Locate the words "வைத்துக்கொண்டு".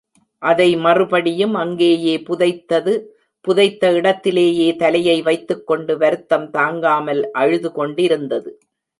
5.21-5.97